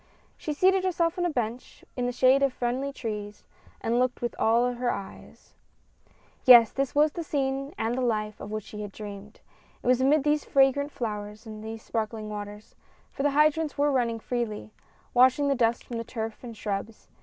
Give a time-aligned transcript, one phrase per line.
[0.35, 3.45] She seated herself on a bench in the shade of friendly trees,
[3.81, 5.53] and looked with all her eyes.
[5.53, 6.25] 70 MADEMOISELLE BESLIN.
[6.51, 9.41] Yes, this was the scene and the life of which she had dreamed!
[9.83, 12.73] It was amid these fragrant flowers and' these sparkling waters—
[13.13, 14.73] for the hydrants were running freely—
[15.13, 17.07] washing the dust from the turf and shrubs.